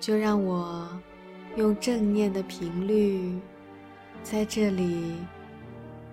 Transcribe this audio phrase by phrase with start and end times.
[0.00, 0.88] 就让我
[1.56, 3.38] 用正念的频率，
[4.22, 5.14] 在这里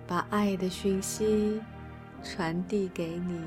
[0.06, 1.58] 把爱的讯息
[2.22, 3.40] 传递给你。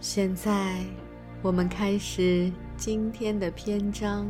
[0.00, 0.82] 现在，
[1.42, 4.26] 我们开始今天的篇章，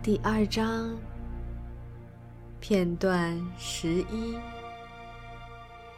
[0.00, 0.96] 第二章
[2.60, 4.36] 片段十一：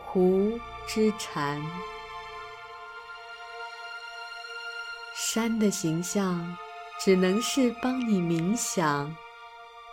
[0.03, 1.61] 湖之禅。
[5.35, 6.57] 山的形象，
[7.01, 9.13] 只能是帮你冥想，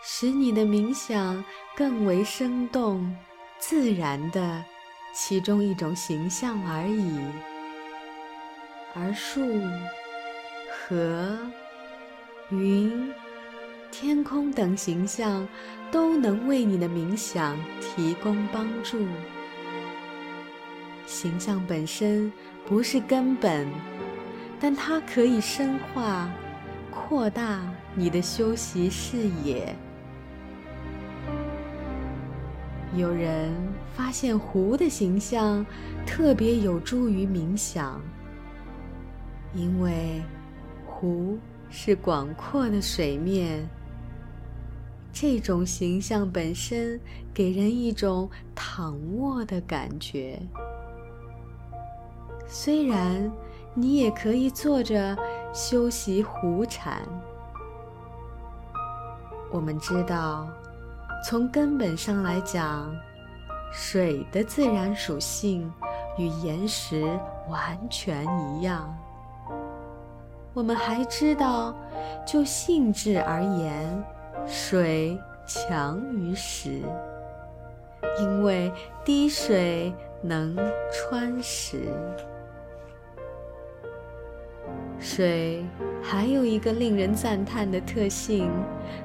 [0.04, 1.44] 使你的冥想
[1.76, 3.12] 更为生动、
[3.58, 4.64] 自然的
[5.16, 7.20] 其中一种形象而已。
[8.94, 9.42] 而树、
[10.70, 11.36] 河、
[12.52, 13.12] 云、
[13.90, 15.50] 天空等形象，
[15.90, 19.08] 都能为你的冥想提供帮助。
[21.08, 22.32] 形象本身
[22.64, 23.68] 不是根本。
[24.64, 26.31] 但它可以深化、
[26.92, 29.76] 扩大你的修习视野。
[32.95, 33.52] 有人
[33.95, 35.66] 发现湖的形象
[36.06, 38.00] 特别有助于冥想，
[39.56, 40.22] 因为
[40.86, 41.40] 湖
[41.72, 43.68] 是广阔的水面。
[45.12, 47.00] 这种形象本身
[47.34, 50.40] 给人一种躺卧的感觉，
[52.48, 53.31] 虽然。
[53.74, 55.18] 你也可以坐着
[55.54, 57.02] 修习湖禅。
[59.50, 60.48] 我们知道，
[61.28, 62.94] 从根本上来讲，
[63.72, 65.72] 水的自然属性
[66.18, 67.02] 与岩石
[67.50, 68.94] 完全一样。
[70.54, 71.74] 我们还知道，
[72.26, 74.04] 就性质而言，
[74.46, 76.81] 水强于石，
[78.20, 78.72] 因为
[79.06, 80.58] 滴水能
[80.92, 81.90] 穿石。
[85.03, 85.66] 水
[86.00, 88.47] 还有一个令人赞叹的特性，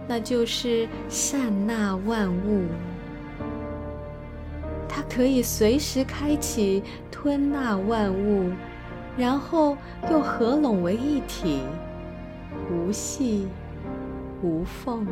[0.06, 2.66] 那就是善纳万物。
[4.86, 8.50] 它可以随时开启吞纳万物，
[9.16, 9.74] 然后
[10.10, 11.62] 又合拢为一体，
[12.70, 13.48] 无隙
[14.42, 15.06] 无缝。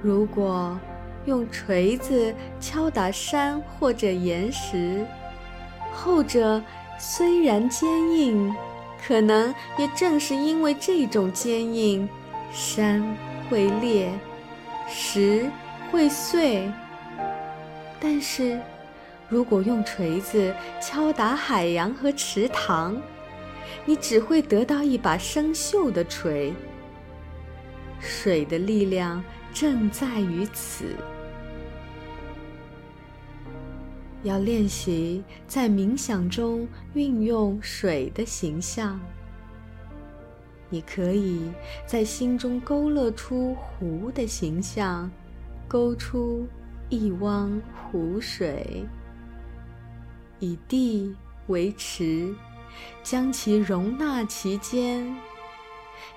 [0.00, 0.78] 如果
[1.26, 5.04] 用锤子敲打山或者岩石，
[5.92, 6.62] 后者。
[6.98, 8.54] 虽然坚硬，
[9.04, 12.08] 可能也正是因为这种坚硬，
[12.52, 13.02] 山
[13.48, 14.10] 会裂，
[14.88, 15.50] 石
[15.90, 16.70] 会碎。
[18.00, 18.60] 但是，
[19.28, 23.00] 如果用锤子敲打海洋和池塘，
[23.84, 26.52] 你只会得到一把生锈的锤。
[28.00, 29.22] 水的力量
[29.52, 30.96] 正在于此。
[34.22, 39.00] 要练习在冥想中运用水的形象。
[40.68, 41.50] 你可以
[41.86, 45.10] 在心中勾勒出湖的形象，
[45.68, 46.46] 勾出
[46.88, 47.60] 一汪
[47.90, 48.84] 湖水，
[50.38, 51.14] 以地
[51.48, 52.34] 为池，
[53.02, 55.14] 将其容纳其间。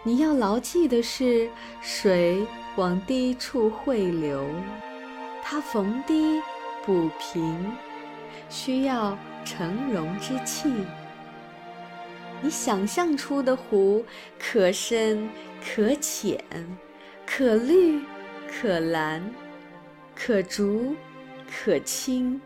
[0.03, 1.49] 你要牢记的是，
[1.81, 2.45] 水
[2.77, 4.47] 往低处汇流，
[5.43, 6.39] 它逢低
[6.85, 7.73] 补平。
[8.50, 10.72] 需要成容之气。
[12.41, 14.03] 你想象出的湖，
[14.38, 15.29] 可深
[15.63, 16.44] 可浅，
[17.25, 18.01] 可绿
[18.47, 19.23] 可蓝，
[20.13, 20.94] 可浊
[21.50, 22.39] 可清。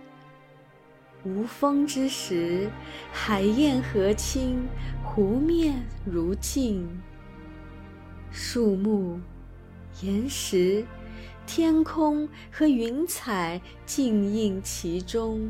[1.26, 2.70] 无风之时，
[3.12, 4.68] 海燕和清，
[5.04, 6.88] 湖面如镜。
[8.32, 9.20] 树木、
[10.02, 10.86] 岩石、
[11.46, 15.50] 天空和云彩静映其中。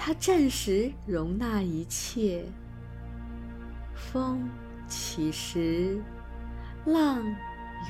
[0.00, 2.44] 它暂时容纳一切，
[3.92, 4.48] 风
[4.86, 6.00] 起时，
[6.86, 7.20] 浪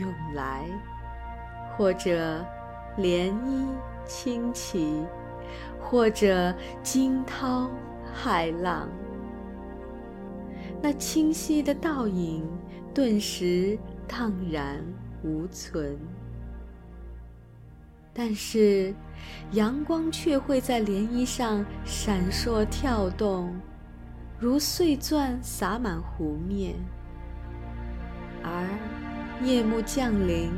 [0.00, 0.64] 涌来，
[1.76, 2.44] 或者
[2.96, 3.68] 涟漪
[4.04, 5.04] 轻起，
[5.80, 6.52] 或者
[6.82, 7.70] 惊涛
[8.16, 8.88] 骇浪。
[10.82, 12.42] 那清晰的倒影
[12.92, 13.78] 顿时
[14.08, 14.82] 荡然
[15.22, 15.96] 无存。
[18.18, 18.92] 但是，
[19.52, 23.54] 阳光却会在涟漪上闪烁跳动，
[24.40, 26.74] 如碎钻洒满湖面。
[28.42, 28.66] 而
[29.40, 30.50] 夜幕降临，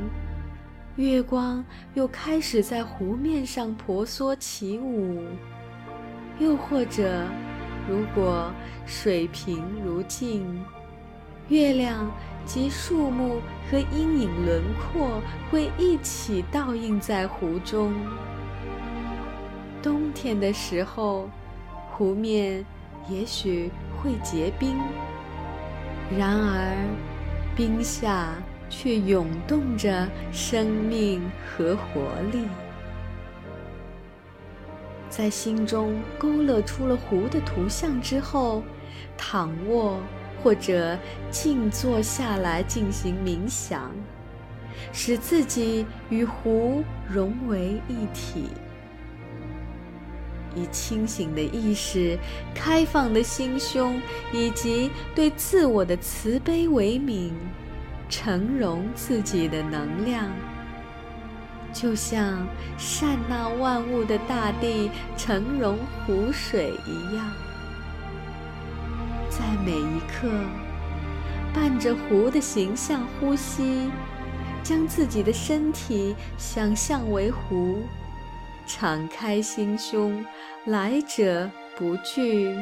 [0.97, 1.63] 月光
[1.93, 5.23] 又开始在湖面上婆娑起舞。
[6.39, 7.27] 又或者，
[7.87, 8.51] 如果
[8.87, 10.65] 水平如镜，
[11.51, 12.11] 月亮
[12.45, 15.21] 及树木和阴影轮廓
[15.51, 17.93] 会一起倒映在湖中。
[19.83, 21.29] 冬天的时候，
[21.91, 22.65] 湖面
[23.09, 23.71] 也许
[24.01, 24.77] 会结冰，
[26.17, 26.77] 然而
[27.57, 28.29] 冰下
[28.69, 32.01] 却涌动着生命和活
[32.31, 32.45] 力。
[35.09, 38.63] 在心中勾勒出了湖的图像之后，
[39.17, 39.99] 躺卧
[40.43, 40.99] 或者
[41.31, 43.91] 静坐下来进行冥想，
[44.93, 48.49] 使自己与湖融为一体，
[50.55, 52.19] 以清醒的意识、
[52.55, 54.01] 开放的心胸
[54.33, 57.35] 以及对自我的慈悲为名，
[58.09, 60.29] 承容自己的能量。
[61.73, 67.31] 就像善纳万物的大地承容湖水一样，
[69.71, 70.29] 每一刻
[71.55, 73.89] 伴着湖的形象呼吸，
[74.65, 77.85] 将自己的身体想象为湖，
[78.67, 80.27] 敞开心胸，
[80.67, 82.53] 来者不拒，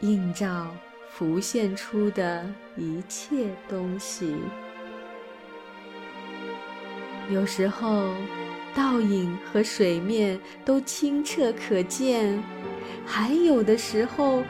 [0.00, 0.66] 映照
[1.08, 4.34] 浮现出的一切东西。
[7.30, 8.08] 有时候，
[8.74, 12.42] 倒影和水面都清澈可见；
[13.06, 14.42] 还有的时候，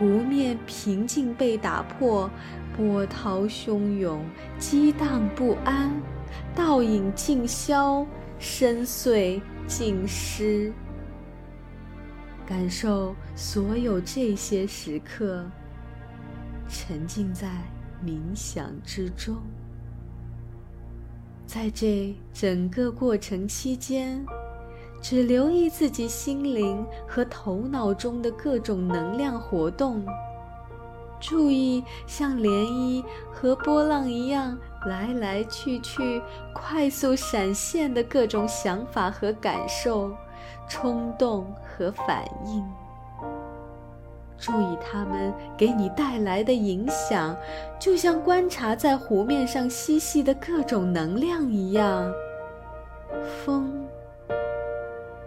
[0.00, 2.30] 湖面平静被打破，
[2.74, 4.24] 波涛汹涌，
[4.58, 5.90] 激荡不安；
[6.54, 8.06] 倒影尽消，
[8.38, 10.72] 深邃尽失。
[12.46, 15.44] 感受所有这些时刻，
[16.66, 17.46] 沉浸在
[18.02, 19.36] 冥想之中。
[21.44, 24.24] 在这整个过程期间，
[25.00, 30.04] 只留意自己心灵和头脑中的各种能量活动，
[31.18, 36.20] 注意像涟漪和波浪一样来来去去、
[36.54, 40.10] 快速闪现的各种想法和感受、
[40.68, 42.64] 冲动和反应。
[44.38, 47.36] 注意它们给你带来的影响，
[47.78, 52.10] 就像观察在湖面上嬉戏的各种能量一样。
[53.44, 53.86] 风、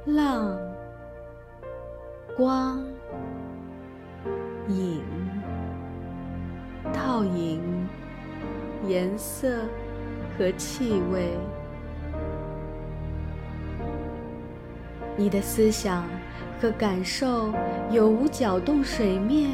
[0.06, 0.58] 浪、
[2.36, 2.84] 光、
[4.68, 5.02] 影、
[6.92, 7.88] 倒影、
[8.88, 9.60] 颜色
[10.38, 11.38] 和气味，
[15.16, 16.04] 你的思想。
[16.62, 17.52] 和感受
[17.92, 19.50] 有无搅动水面？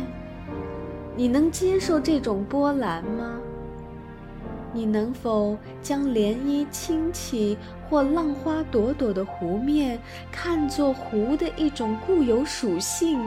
[1.15, 3.39] 你能接受这种波澜吗？
[4.71, 7.57] 你能否将涟漪轻起
[7.89, 9.99] 或浪花朵朵的湖面
[10.31, 13.19] 看作湖的一种固有属性，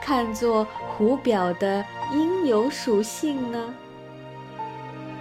[0.00, 3.74] 看作湖表的应有属性呢？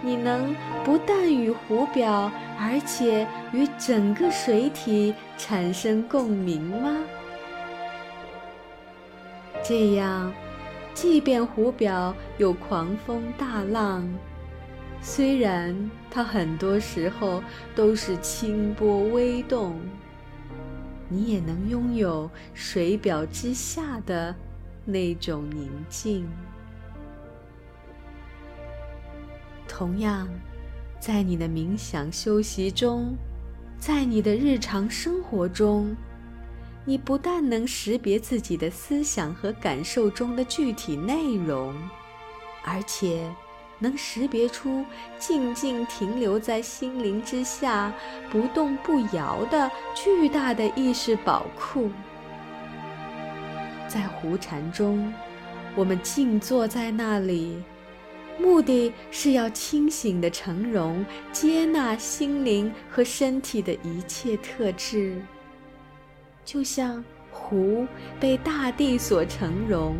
[0.02, 6.98] 你能不但与湖表，而且与整个水体产生共鸣吗？
[9.64, 10.31] 这样，
[10.94, 14.07] 即便湖表有狂风大浪，
[15.06, 17.44] 虽然它很多时候
[17.76, 19.76] 都是清波微动，
[21.10, 24.33] 你也能拥有水表之下的
[24.86, 26.26] 那种宁静。
[29.68, 30.26] 同样，
[31.02, 33.14] 在你的冥想修习中，
[33.78, 35.94] 在你的日常生活中。
[36.86, 41.74] 你不但能识别自己的思想和感受中的具体内容，
[42.64, 43.30] 而且
[43.80, 44.85] 能识别出
[45.19, 47.94] 静静停留在心灵之下、
[48.30, 51.89] 不动不摇的巨大的意识宝库。
[53.87, 55.13] 在湖禅中，
[55.75, 57.61] 我们静坐在那里，
[58.39, 65.21] 目的是要清醒地承容、接纳心灵和身体的一切特质。
[66.44, 67.85] 就像湖
[68.19, 69.95] 被大地所承容，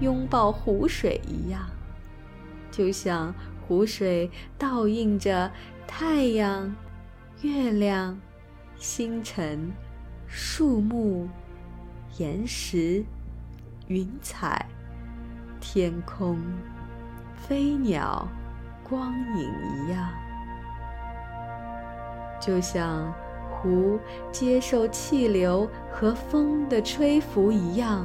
[0.00, 1.62] 拥抱湖水一样；
[2.72, 5.48] 就像湖水倒映着
[5.86, 6.74] 太阳、
[7.42, 8.18] 月亮、
[8.76, 9.70] 星辰、
[10.26, 11.28] 树木、
[12.18, 13.04] 岩石、
[13.86, 14.66] 云彩、
[15.60, 16.36] 天空、
[17.36, 18.26] 飞鸟、
[18.82, 20.08] 光影一样；
[22.40, 23.14] 就像。
[23.54, 24.00] 湖
[24.32, 28.04] 接受气流和风的吹拂一样，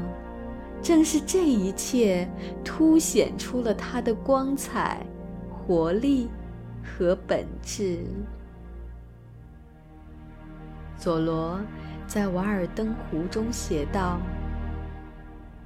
[0.81, 2.27] 正是这一切
[2.63, 5.05] 凸显出了它的光彩、
[5.50, 6.29] 活力
[6.84, 8.00] 和本质。
[10.96, 11.60] 佐罗
[12.07, 14.19] 在《瓦尔登湖》中写道：“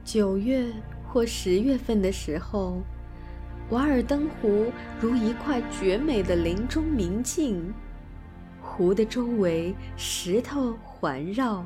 [0.04, 0.66] 九月
[1.08, 2.82] 或十月份的时候，
[3.70, 7.74] 瓦尔登湖如一块绝美的林中明镜，
[8.62, 11.64] 湖的周围石头环绕。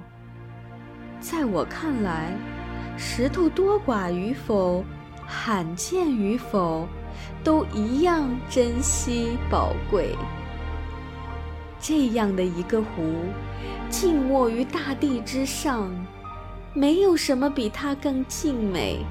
[1.19, 2.37] 在我看来，
[2.97, 4.83] 石头多寡与否，
[5.25, 6.87] 罕见与否，
[7.43, 10.15] 都一样珍惜宝贵。
[11.79, 13.15] 这样的一个湖。”
[13.87, 15.89] 静卧于大地之上，
[16.73, 19.05] 没有什么比它更静美、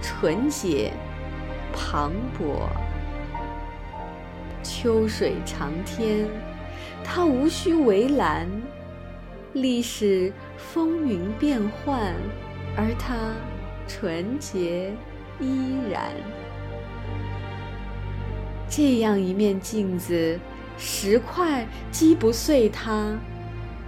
[0.00, 0.92] 纯洁、
[1.74, 2.68] 磅礴。
[4.62, 6.26] 秋水长天，
[7.04, 8.46] 它无需围栏；
[9.52, 12.14] 历史风云变幻，
[12.76, 13.16] 而它
[13.86, 14.92] 纯洁
[15.40, 16.12] 依然。
[18.68, 20.38] 这样一面镜子，
[20.78, 23.14] 石块击不碎它。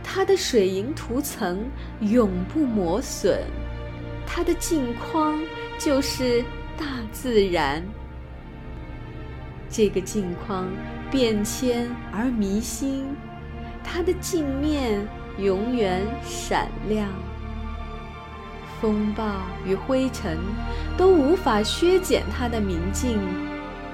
[0.03, 1.65] 它的水银涂层
[2.01, 3.41] 永不磨损，
[4.27, 5.43] 它的镜框
[5.79, 6.45] 就是
[6.77, 7.83] 大自然。
[9.71, 10.69] 这个镜框
[11.11, 13.07] 变迁而弥新，
[13.83, 15.01] 它的镜面
[15.39, 17.09] 永远闪亮。
[18.85, 19.25] 风暴
[19.65, 20.37] 与灰尘
[20.95, 23.19] 都无法削减它的明净。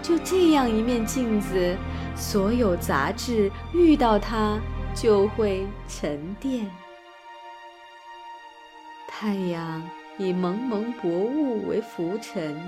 [0.02, 1.76] 就这样一面镜子，
[2.16, 4.58] 所有杂质遇到它。
[4.92, 6.68] 就会沉淀。
[9.06, 12.60] 太阳以蒙蒙薄雾为浮尘，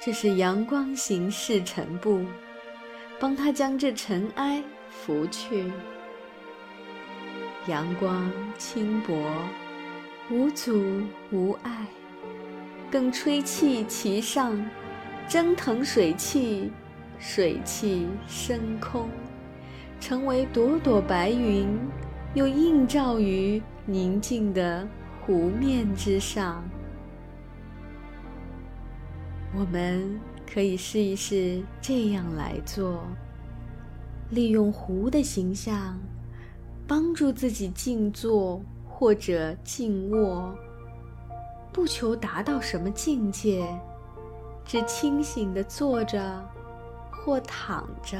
[0.00, 2.24] 这是阳光行事尘布，
[3.18, 5.72] 帮他将这尘埃拂去。
[7.66, 9.12] 阳光轻薄，
[10.32, 11.86] 无阻无碍，
[12.90, 14.58] 更吹气其上，
[15.28, 16.72] 蒸腾水汽，
[17.18, 19.10] 水汽升空。
[20.00, 21.68] 成为朵朵白云，
[22.32, 24.88] 又映照于宁静的
[25.20, 26.64] 湖面之上。
[29.54, 30.18] 我们
[30.50, 33.06] 可以试一试这样来做：
[34.30, 36.00] 利用湖的形象，
[36.86, 38.62] 帮助自己静坐
[39.02, 40.54] 或者静卧，
[41.72, 43.66] 不求达到什么境界，
[44.64, 46.40] 只清醒地坐着
[47.10, 48.16] 或躺着。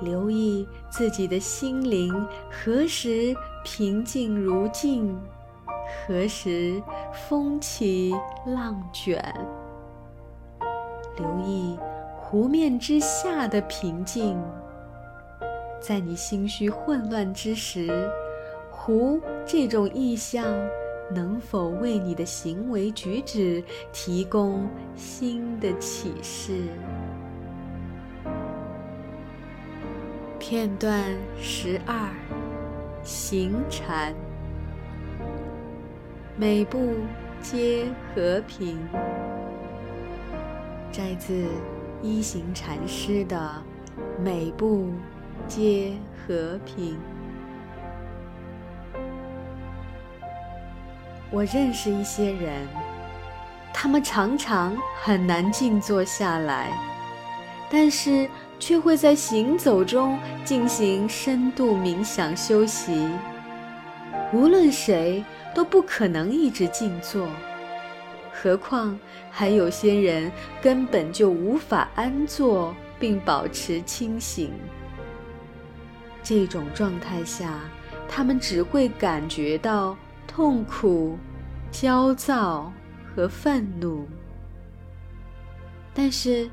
[0.00, 3.32] 留意自己的心灵何时
[3.64, 5.16] 平静如镜，
[6.08, 6.82] 何时
[7.28, 8.12] 风起
[8.44, 9.22] 浪卷。
[11.16, 11.78] 留意
[12.18, 14.36] 湖面之下的平静，
[15.80, 18.10] 在你心绪混乱之时，
[18.90, 20.44] 湖这种意象
[21.14, 26.62] 能否为你的行为举止提供新的启示？
[30.40, 31.04] 片段
[31.38, 32.08] 十二，
[33.04, 34.12] 行禅，
[36.36, 36.96] 每步
[37.40, 38.76] 皆和平。
[40.90, 41.46] 摘自
[42.02, 43.36] 一行禅师的
[44.20, 44.88] 《每步
[45.46, 45.92] 皆
[46.26, 46.94] 和平》。
[51.30, 52.66] 我认识一些人，
[53.72, 56.70] 他们常常很难静坐下来，
[57.70, 58.28] 但是。
[58.62, 63.08] 却会在行走中进行深度冥想休息。
[64.34, 67.26] 无论谁都不可能一直静坐，
[68.30, 74.52] 何况还有些人根本就无法安坐并保持清醒。
[76.22, 77.60] 这种状态下，
[78.06, 79.96] 他们只会感觉到
[80.30, 81.18] 痛苦、
[81.72, 82.72] 焦躁
[83.04, 84.06] 和愤怒。
[85.92, 86.48] 但是。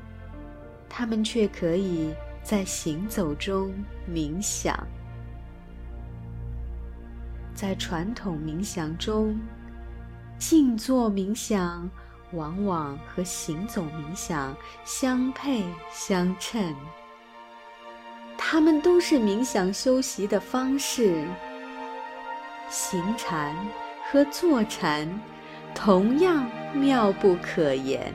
[0.90, 3.70] 他们却可以在行走中
[4.10, 4.74] 冥想。
[7.54, 9.38] 在传统冥想中，
[10.38, 11.88] 静坐冥想
[12.32, 16.74] 往往和行走冥想相配相称。
[18.38, 21.26] 它们都是冥想修习的方式。
[22.70, 23.56] 行禅
[24.10, 25.08] 和坐禅
[25.74, 28.12] 同样妙不可言。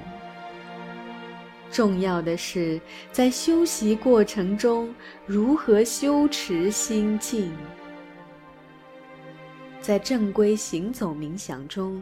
[1.71, 2.79] 重要的是，
[3.11, 4.93] 在修习过程中
[5.25, 7.51] 如何修持心境。
[9.81, 12.01] 在正规行走冥想中，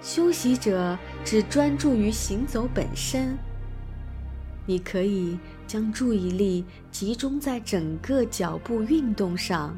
[0.00, 3.36] 修习者只专注于行走本身。
[4.66, 9.76] 你可以将注意力集中在整个脚步运动上，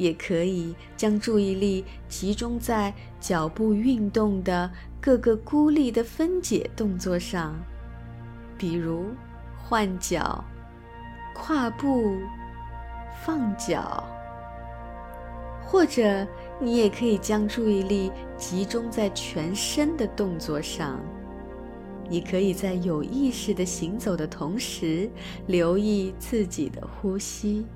[0.00, 2.90] 也可以将注意力集中在
[3.20, 7.54] 脚步运动的各个孤立的分解动作上，
[8.56, 9.08] 比如
[9.58, 10.42] 换脚、
[11.34, 12.16] 跨步、
[13.22, 14.02] 放脚。
[15.62, 16.26] 或者，
[16.58, 20.98] 你也可以将注意力集中在全身的动作上。
[22.08, 25.10] 你可以在有意识的行走的同时，
[25.46, 27.66] 留意自己的呼吸。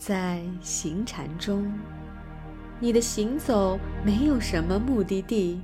[0.00, 1.70] 在行禅中，
[2.78, 5.60] 你的行走没有什么目的地，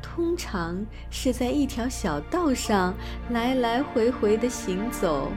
[0.00, 2.94] 通常是在一条小道上
[3.32, 5.30] 来来回回的行走。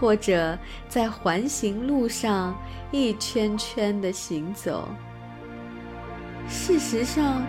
[0.00, 2.58] 或者在环形路上
[2.90, 4.88] 一圈圈的行走。
[6.48, 7.42] 事实上，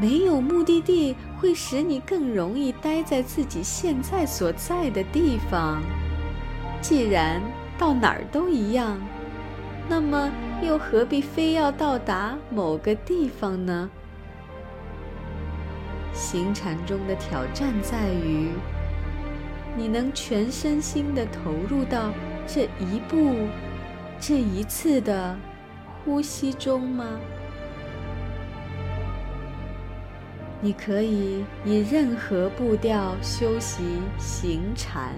[0.00, 5.82] 没有目的地会使你更容易待在自己现在所在的地方。
[6.80, 7.42] 既然
[7.80, 9.00] 到哪儿都一样，
[9.88, 10.30] 那么
[10.62, 13.88] 又何必非要到达某个地方呢？
[16.12, 18.50] 行禅中的挑战在于。
[19.74, 22.12] 你能全身心的投入到
[22.46, 23.48] 这一步、
[24.20, 25.34] 这一次的
[26.04, 27.06] 呼吸中吗？
[30.60, 35.14] 你可以以任何步调修习行禅，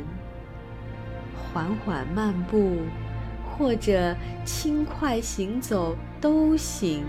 [1.53, 2.79] 缓缓漫步，
[3.45, 7.05] 或者轻快行走都行。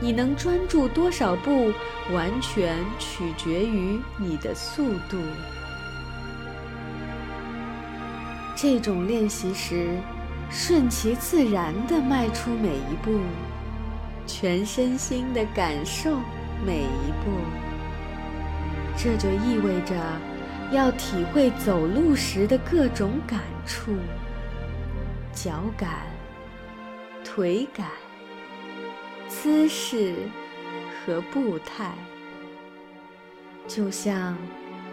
[0.00, 1.72] 你能专注多少步，
[2.12, 5.18] 完全取决于你的速度。
[8.56, 9.96] 这种练习时，
[10.50, 13.18] 顺其自然地迈出每一步，
[14.26, 16.16] 全身心地感受
[16.64, 17.30] 每一步。
[18.96, 19.94] 这就意味着
[20.70, 23.92] 要体会走路时的各种感触：
[25.32, 26.06] 脚感、
[27.24, 27.88] 腿感、
[29.28, 30.14] 姿势
[31.04, 31.92] 和步态，
[33.66, 34.36] 就像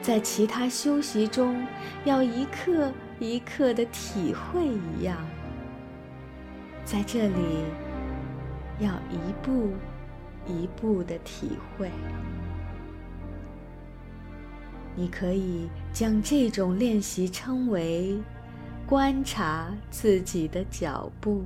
[0.02, 1.66] 在其他修习中
[2.06, 2.92] 要一刻。
[3.24, 5.16] 一刻的体会一样，
[6.84, 7.64] 在这里
[8.80, 9.76] 要一步
[10.48, 11.92] 一步的体会。
[14.96, 18.18] 你可以将这种练习称为
[18.86, 21.44] 观察自己的脚步。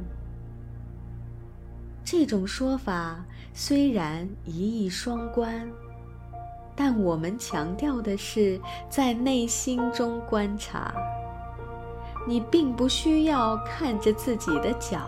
[2.04, 5.68] 这种说法虽然一义双关，
[6.76, 10.94] 但我们强调的是在内心中观察。
[12.28, 15.08] 你并不需要看着自己的脚，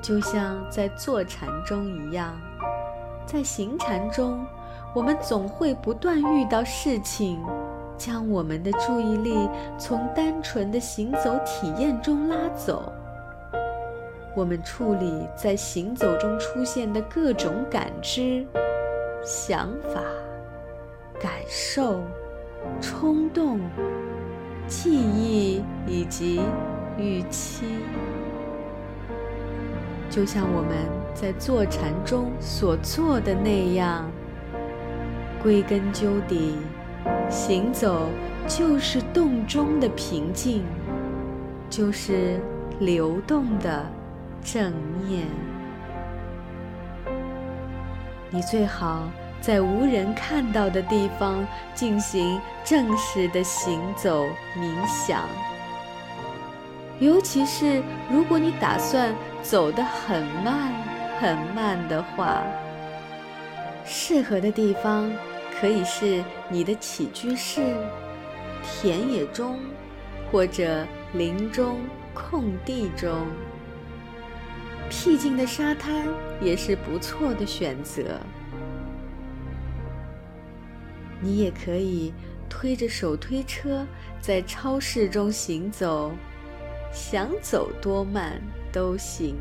[0.00, 2.36] 就像在坐禅中一样，
[3.24, 4.44] 在行禅中，
[4.94, 7.40] 我们总会不断遇到事情，
[7.96, 12.92] 将我们的注意力从单纯的行走体验中拉走。
[14.34, 18.46] 我们处理在行走中出现的各种感知、
[19.22, 20.02] 想法、
[21.20, 22.00] 感受、
[22.80, 23.60] 冲动。
[24.68, 26.40] 记忆以及
[26.96, 27.66] 预期，
[30.08, 30.70] 就像我们
[31.12, 34.10] 在坐禅中所做的那样。
[35.42, 36.56] 归根究底，
[37.28, 38.08] 行走
[38.46, 40.62] 就是动中的平静，
[41.68, 42.40] 就是
[42.78, 43.84] 流动的
[44.42, 44.72] 正
[45.06, 45.26] 念。
[48.30, 49.02] 你最好。
[49.40, 54.24] 在无人看到的地方进行正式的行走
[54.56, 55.22] 冥想，
[57.00, 60.72] 尤其是如果你打算走得很慢
[61.18, 62.44] 很慢的话，
[63.84, 65.10] 适合的地方
[65.62, 67.76] 可以是你的起居室、
[68.64, 69.60] 田野中，
[70.28, 71.78] 或者林中
[72.12, 73.28] 空地中。
[74.90, 76.08] 僻静的沙滩
[76.40, 78.18] 也是不错的选择。
[81.20, 82.12] 你也可以
[82.48, 83.86] 推着手推车
[84.20, 86.10] 在超市中行走，
[86.92, 89.36] 想走多慢都行。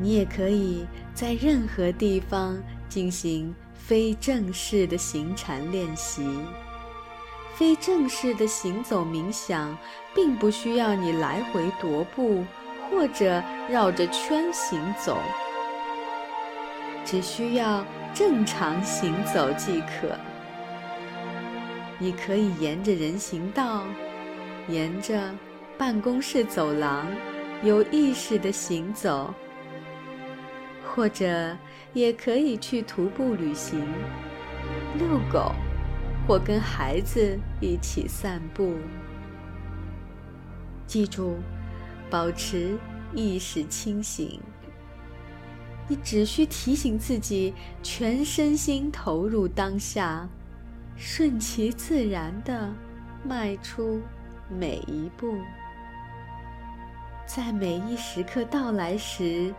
[0.00, 6.22] 你也可以在任何地方进行非正式的行禅练习。
[7.54, 9.74] 非正式的行走冥想，
[10.14, 12.44] 并不需要你来回踱步
[12.90, 15.16] 或者绕着圈行走，
[17.06, 17.82] 只需要。
[18.12, 20.18] 正常行走即可。
[21.96, 23.84] 你可以沿着人行道，
[24.66, 25.32] 沿着
[25.78, 27.06] 办公室走廊，
[27.62, 29.32] 有意识的行走；
[31.00, 31.56] 或者
[31.94, 33.80] 也可以去徒步旅行、
[34.98, 35.50] 遛狗，
[36.28, 38.74] 或跟孩子一起散步。
[40.86, 41.38] 记住，
[42.10, 42.76] 保持
[43.14, 44.42] 意识清醒。
[45.88, 50.28] 你只需提醒自己，全身心投入当下，
[50.96, 52.74] 顺其自然地
[53.24, 54.02] 迈出
[54.50, 55.38] 每一步。
[57.24, 59.54] 在每一时刻到来时，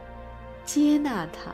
[0.65, 1.54] 接纳它。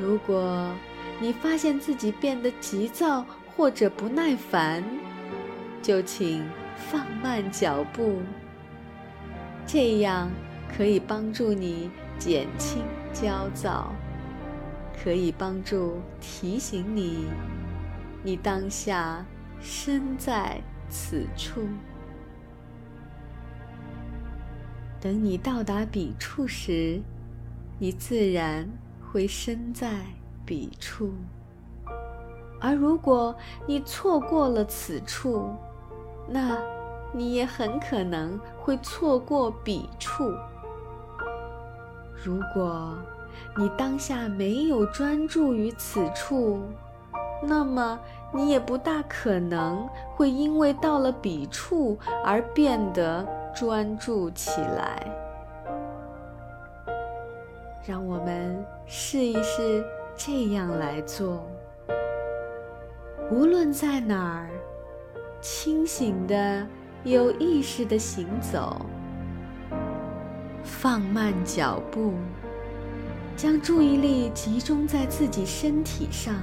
[0.00, 0.72] 如果
[1.20, 3.24] 你发现自己变得急躁
[3.56, 4.84] 或者不耐烦，
[5.82, 6.46] 就请
[6.76, 8.20] 放慢脚步，
[9.66, 10.30] 这样
[10.76, 11.90] 可以帮助你。
[12.18, 13.92] 减轻焦躁，
[14.98, 17.26] 可以帮助提醒你，
[18.22, 19.22] 你当下
[19.60, 21.68] 身在此处。
[25.06, 27.00] 等你到达彼处时，
[27.78, 28.68] 你自然
[29.00, 29.88] 会身在
[30.44, 31.10] 彼处；
[32.60, 33.32] 而如果
[33.68, 35.48] 你错过了此处，
[36.28, 36.58] 那
[37.12, 40.24] 你也很可能会错过彼处。
[42.24, 42.98] 如果
[43.56, 46.60] 你当下没有专注于此处，
[47.44, 47.96] 那么
[48.34, 53.24] 你也不大可能会因为到了彼处而变得
[53.56, 55.02] 专注起来。
[57.86, 59.82] 让我们试一试
[60.14, 61.46] 这样来做：
[63.30, 64.50] 无论在哪儿，
[65.40, 66.66] 清醒的、
[67.04, 68.84] 有意识的行走。
[70.62, 72.12] 放慢脚步，
[73.36, 76.34] 将注意力集中在自己身体上，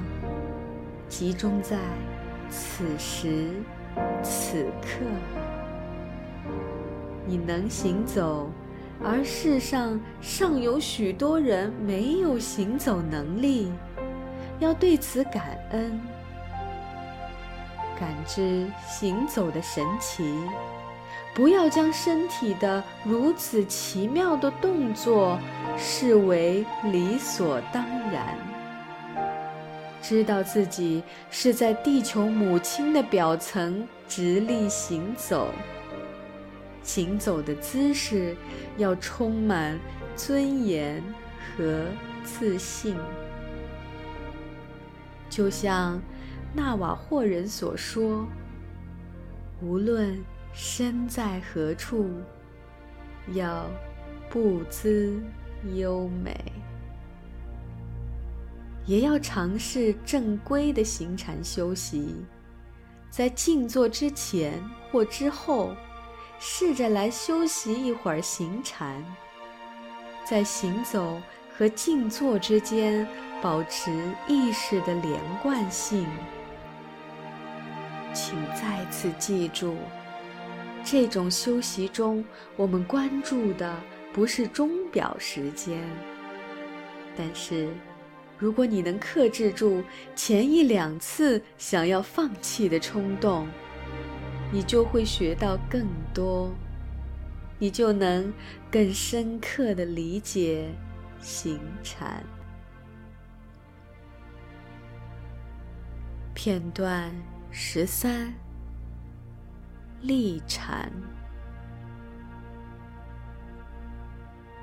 [1.09, 1.77] 集中在
[2.49, 3.51] 此时
[4.23, 5.05] 此刻。
[7.25, 8.49] 你能行走，
[9.03, 13.71] 而世上尚有许多人没有行走能力，
[14.59, 15.99] 要对此感恩，
[17.99, 20.33] 感知行走的神奇。
[21.35, 25.39] 不要将身体的如此奇妙的动作
[25.77, 28.37] 视为理所当然。
[29.99, 35.47] 知道自己是在地球母亲的表层直立行走，
[36.83, 38.35] 行走的姿势
[38.77, 39.79] 要充满
[40.15, 41.01] 尊严
[41.57, 41.85] 和
[42.23, 42.95] 自信。
[45.29, 45.99] 就像
[46.53, 48.27] 纳瓦霍人所说
[49.63, 50.21] ：“无论。”
[50.55, 52.11] 身在何处，
[53.33, 53.65] 要
[54.29, 55.19] 步姿
[55.73, 56.39] 优美，
[58.85, 62.17] 也要尝试正规的行禅修习。
[63.09, 65.75] 在静坐之前或之后，
[66.39, 69.03] 试着来休息一会儿行禅。
[70.25, 71.21] 在行走
[71.55, 73.07] 和静坐之间，
[73.41, 73.91] 保持
[74.27, 76.07] 意识的连贯性。
[78.13, 79.75] 请再次记住。
[80.83, 82.23] 这种修习中，
[82.55, 83.75] 我们关注的
[84.11, 85.81] 不是钟表时间。
[87.17, 87.69] 但是，
[88.37, 89.83] 如果你能克制住
[90.15, 93.47] 前一两次想要放弃的冲动，
[94.53, 96.53] 你就会学到更多，
[97.57, 98.31] 你就能
[98.69, 100.69] 更深刻的理解
[101.19, 102.23] 行禅。
[106.35, 107.11] 片段
[107.49, 108.31] 十三。
[110.01, 110.91] 立禅，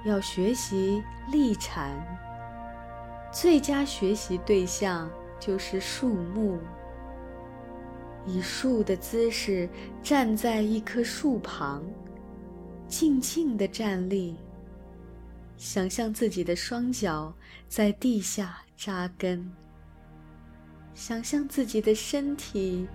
[0.05, 1.97] 要学习立禅，
[3.33, 6.61] 最佳学习对象就是树木。
[8.27, 9.69] 以树的姿势
[10.03, 11.83] 站在一棵树旁，
[12.87, 14.37] 静静地站立，
[15.57, 17.33] 想象自己的双脚
[17.69, 19.51] 在地下扎根，
[20.95, 22.87] 想象自己的身体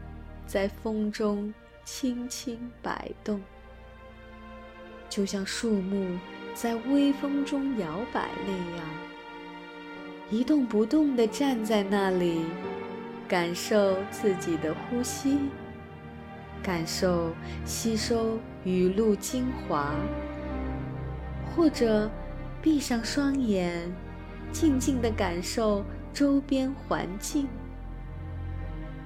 [0.45, 1.53] 在风中。
[1.87, 3.39] 轻轻摆动，
[5.07, 6.17] 就像树木
[6.55, 8.87] 在微风中摇摆那样，
[10.31, 12.43] 一动不动地站在那里，
[13.27, 15.39] 感受自己的呼吸，
[16.63, 17.33] 感受
[17.65, 19.93] 吸收雨露精华，
[21.55, 22.09] 或者
[22.61, 23.91] 闭上双眼，
[24.51, 25.83] 静静地感受
[26.13, 27.47] 周边环境，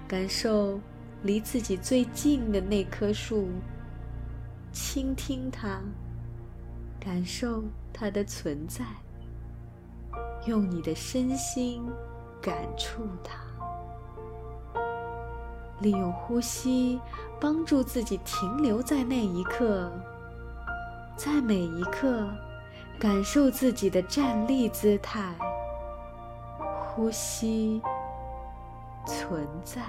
[0.08, 0.80] 感受。
[1.22, 3.50] 离自己最近的那棵树，
[4.72, 5.82] 倾听它，
[6.98, 8.86] 感受它的存在，
[10.48, 11.86] 用你的身心
[12.42, 13.36] 感触它，
[15.82, 17.00] 利用呼吸
[17.40, 19.90] 帮助自己停留在那一刻，
[21.16, 22.28] 在每一刻
[23.00, 25.34] 感受自己的站立姿态，
[26.82, 27.82] 呼吸
[29.06, 29.82] 存在。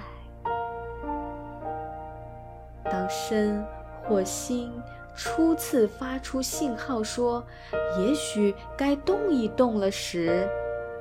[2.85, 3.65] 当身
[4.03, 4.71] 或心
[5.15, 7.43] 初次发出信号说
[7.99, 10.47] “也许该动一动了”时，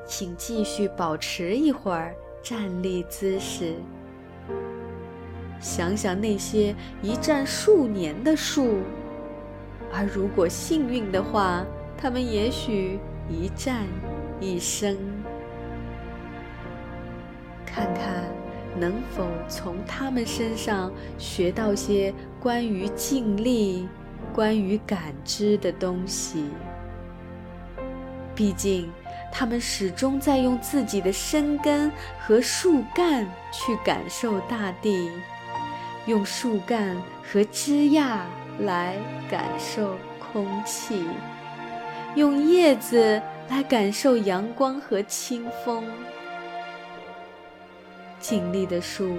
[0.05, 3.77] 请继续保持一会儿站立姿势。
[5.61, 8.79] 想想那些一站数年的树，
[9.93, 11.65] 而如果幸运的话，
[11.97, 13.87] 它们也许一站
[14.41, 14.97] 一生。
[17.67, 18.25] 看看
[18.79, 23.87] 能否从他们身上学到些关于静力、
[24.33, 26.47] 关于感知的东西。
[28.35, 28.91] 毕竟，
[29.31, 35.11] 他们始终在用自己的身根和树干去感受大地。
[36.07, 38.27] 用树干和枝桠
[38.61, 38.97] 来
[39.31, 41.07] 感受空气，
[42.15, 45.85] 用叶子来感受阳光和清风。
[48.19, 49.17] 静立的树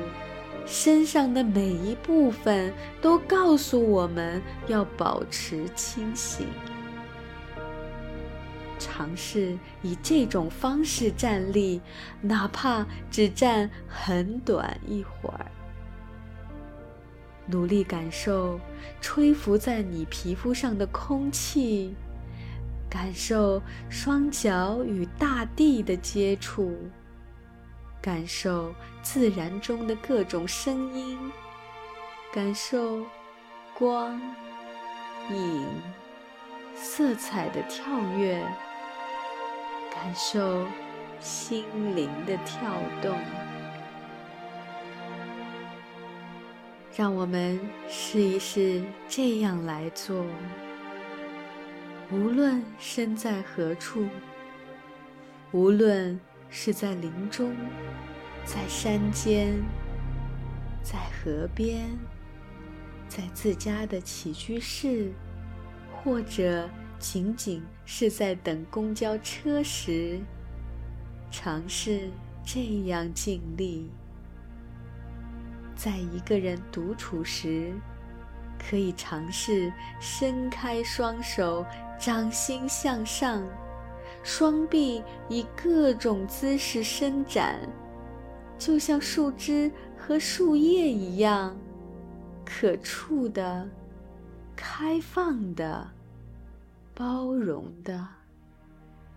[0.66, 6.48] 身上的每一部分都告诉我们要保持清醒。
[8.78, 11.82] 尝试以这种方式站立，
[12.22, 15.46] 哪怕只站很短一会儿。
[17.52, 18.58] 努力感受
[19.02, 21.94] 吹拂在你皮肤上的空气，
[22.90, 26.74] 感受双脚与大地的接触，
[28.02, 31.20] 感受自然中的各种声音，
[32.34, 33.06] 感受
[33.78, 34.18] 光、
[35.30, 35.66] 影、
[36.74, 37.84] 色彩的跳
[38.18, 38.42] 跃，
[39.94, 40.66] 感受
[41.20, 43.51] 心灵的跳动。
[46.96, 50.26] 让我们试一试这样来做。
[52.12, 54.06] 无论身在何处，
[55.54, 57.56] 无论是在林中、
[58.44, 59.64] 在山间、
[60.84, 61.88] 在河边、
[63.08, 65.14] 在自家的起居室，
[66.04, 70.20] 或者仅仅是在等公交车时，
[71.32, 72.10] 尝试
[72.46, 73.90] 这样尽力。
[75.84, 77.74] 在一个人独处时，
[78.60, 81.66] 可以尝试伸开双手，
[82.00, 83.44] 掌心向上，
[84.22, 87.68] 双臂以各种姿势伸展，
[88.60, 91.58] 就像树枝和树叶一样，
[92.46, 93.68] 可触的、
[94.56, 95.90] 开放的、
[96.94, 98.08] 包容的、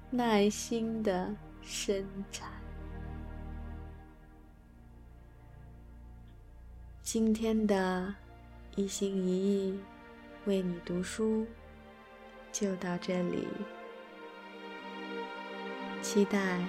[0.08, 2.53] 耐心的伸展。
[7.04, 8.14] 今天的
[8.76, 9.78] 一心一意
[10.46, 11.46] 为你读书
[12.50, 13.46] 就到这里，
[16.00, 16.64] 期待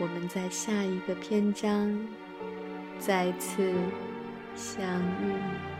[0.00, 1.96] 我们在下一个篇章
[2.98, 3.72] 再次
[4.56, 5.75] 相遇。